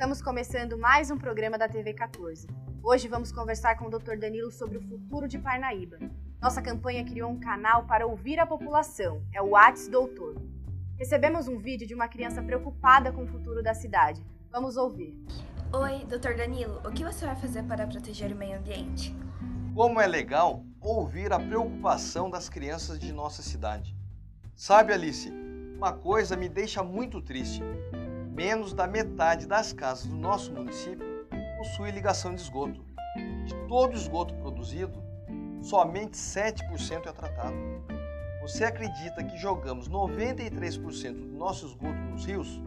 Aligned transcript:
Estamos 0.00 0.22
começando 0.22 0.78
mais 0.78 1.10
um 1.10 1.18
programa 1.18 1.58
da 1.58 1.68
TV 1.68 1.92
14. 1.92 2.48
Hoje 2.82 3.06
vamos 3.06 3.30
conversar 3.30 3.76
com 3.76 3.84
o 3.84 3.90
Dr. 3.90 4.16
Danilo 4.18 4.50
sobre 4.50 4.78
o 4.78 4.80
futuro 4.80 5.28
de 5.28 5.38
Parnaíba. 5.38 5.98
Nossa 6.40 6.62
campanha 6.62 7.04
criou 7.04 7.30
um 7.30 7.38
canal 7.38 7.84
para 7.84 8.06
ouvir 8.06 8.38
a 8.38 8.46
população, 8.46 9.22
é 9.30 9.42
o 9.42 9.50
Whats 9.50 9.88
Doutor. 9.88 10.40
Recebemos 10.96 11.48
um 11.48 11.58
vídeo 11.58 11.86
de 11.86 11.94
uma 11.94 12.08
criança 12.08 12.42
preocupada 12.42 13.12
com 13.12 13.24
o 13.24 13.26
futuro 13.26 13.62
da 13.62 13.74
cidade. 13.74 14.24
Vamos 14.50 14.78
ouvir. 14.78 15.14
Oi, 15.70 16.06
Dr. 16.06 16.34
Danilo, 16.34 16.80
o 16.82 16.90
que 16.90 17.04
você 17.04 17.26
vai 17.26 17.36
fazer 17.36 17.62
para 17.64 17.86
proteger 17.86 18.32
o 18.32 18.36
meio 18.36 18.56
ambiente? 18.56 19.14
Como 19.74 20.00
é 20.00 20.06
legal 20.06 20.64
ouvir 20.80 21.30
a 21.30 21.38
preocupação 21.38 22.30
das 22.30 22.48
crianças 22.48 22.98
de 22.98 23.12
nossa 23.12 23.42
cidade. 23.42 23.94
Sabe, 24.56 24.94
Alice, 24.94 25.30
uma 25.76 25.92
coisa 25.92 26.38
me 26.38 26.48
deixa 26.48 26.82
muito 26.82 27.20
triste. 27.20 27.62
Menos 28.40 28.72
da 28.72 28.86
metade 28.86 29.46
das 29.46 29.70
casas 29.70 30.06
do 30.06 30.16
nosso 30.16 30.50
município 30.50 31.26
possui 31.58 31.90
ligação 31.90 32.34
de 32.34 32.40
esgoto. 32.40 32.82
De 33.44 33.54
todo 33.68 33.92
o 33.92 33.94
esgoto 33.94 34.32
produzido, 34.36 34.98
somente 35.60 36.16
7% 36.16 37.06
é 37.06 37.12
tratado. 37.12 37.54
Você 38.40 38.64
acredita 38.64 39.22
que 39.22 39.36
jogamos 39.36 39.90
93% 39.90 41.12
do 41.12 41.36
nosso 41.36 41.66
esgoto 41.66 41.98
nos 42.10 42.24
rios? 42.24 42.62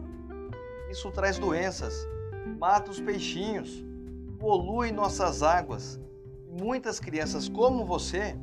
Isso 0.92 1.10
traz 1.10 1.40
doenças, 1.40 1.92
mata 2.56 2.92
os 2.92 3.00
peixinhos, 3.00 3.84
polui 4.38 4.92
nossas 4.92 5.42
águas 5.42 6.00
e 6.52 6.62
muitas 6.62 7.00
crianças 7.00 7.48
como 7.48 7.84
você 7.84 8.38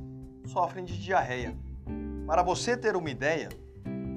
sofrem 0.47 0.83
de 0.83 1.01
diarreia. 1.01 1.57
Para 2.27 2.43
você 2.43 2.75
ter 2.75 2.97
uma 2.97 3.09
ideia, 3.09 3.47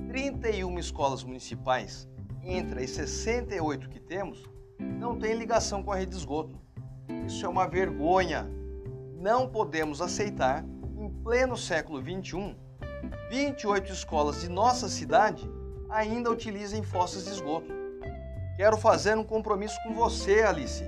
31 0.09 0.81
escolas 0.81 1.23
municipais, 1.23 2.09
entre 2.45 2.85
as 2.85 2.91
68 2.91 3.89
que 3.89 4.01
temos, 4.01 4.45
não 4.79 5.19
têm 5.19 5.35
ligação 5.35 5.83
com 5.83 5.93
a 5.93 5.97
rede 5.97 6.13
de 6.13 6.19
esgoto. 6.19 6.59
Isso 7.27 7.45
é 7.45 7.49
uma 7.49 7.67
vergonha. 7.67 8.49
Não 9.17 9.49
podemos 9.49 10.01
aceitar, 10.01 10.65
em 10.99 11.09
pleno 11.23 11.57
século 11.57 12.03
21, 12.03 12.55
28 13.31 13.93
escolas 13.93 14.43
de 14.43 14.49
nossa 14.49 14.89
cidade 14.89 15.49
ainda 15.89 16.31
utilizem 16.31 16.83
fossas 16.83 17.25
de 17.25 17.31
esgoto. 17.31 17.73
Quero 18.57 18.77
fazer 18.77 19.17
um 19.17 19.25
compromisso 19.25 19.77
com 19.83 19.95
você, 19.95 20.43
Alice. 20.43 20.85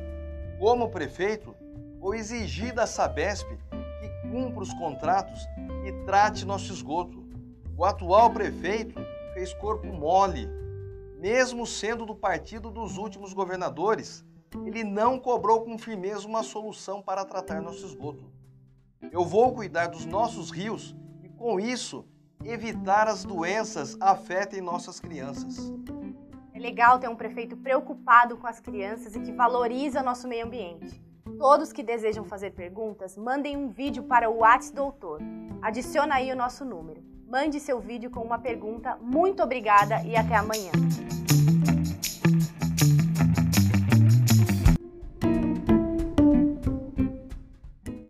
Como 0.58 0.88
prefeito, 0.88 1.54
vou 1.98 2.14
exigir 2.14 2.72
da 2.72 2.86
Sabesp 2.86 3.46
que 4.00 4.30
cumpra 4.30 4.62
os 4.62 4.72
contratos 4.74 5.40
e 5.84 5.92
trate 6.04 6.44
nosso 6.44 6.72
esgoto. 6.72 7.26
O 7.76 7.84
atual 7.84 8.30
prefeito 8.30 9.00
fez 9.34 9.52
corpo 9.54 9.86
mole. 9.86 10.48
Mesmo 11.18 11.66
sendo 11.66 12.04
do 12.04 12.14
partido 12.14 12.70
dos 12.70 12.98
últimos 12.98 13.32
governadores, 13.32 14.24
ele 14.64 14.84
não 14.84 15.18
cobrou 15.18 15.62
com 15.62 15.78
firmeza 15.78 16.26
uma 16.26 16.42
solução 16.42 17.02
para 17.02 17.24
tratar 17.24 17.60
nosso 17.62 17.86
esgoto. 17.86 18.24
Eu 19.10 19.24
vou 19.24 19.52
cuidar 19.54 19.86
dos 19.86 20.04
nossos 20.04 20.50
rios 20.50 20.94
e, 21.22 21.28
com 21.28 21.58
isso, 21.58 22.04
evitar 22.44 23.08
as 23.08 23.24
doenças 23.24 23.96
afetem 24.00 24.60
nossas 24.60 25.00
crianças. 25.00 25.72
É 26.52 26.58
legal 26.58 26.98
ter 26.98 27.08
um 27.08 27.16
prefeito 27.16 27.56
preocupado 27.56 28.36
com 28.36 28.46
as 28.46 28.60
crianças 28.60 29.14
e 29.14 29.20
que 29.20 29.32
valoriza 29.32 30.02
nosso 30.02 30.28
meio 30.28 30.46
ambiente. 30.46 31.00
Todos 31.38 31.72
que 31.72 31.82
desejam 31.82 32.24
fazer 32.24 32.52
perguntas, 32.52 33.16
mandem 33.16 33.56
um 33.56 33.68
vídeo 33.68 34.04
para 34.04 34.30
o 34.30 34.38
Whats 34.38 34.70
Doutor. 34.70 35.20
Adiciona 35.60 36.14
aí 36.14 36.32
o 36.32 36.36
nosso 36.36 36.64
número. 36.64 37.02
Mande 37.28 37.60
seu 37.60 37.80
vídeo 37.80 38.10
com 38.10 38.20
uma 38.20 38.38
pergunta. 38.38 38.96
Muito 39.02 39.42
obrigada 39.42 40.02
e 40.04 40.16
até 40.16 40.36
amanhã. 40.36 40.70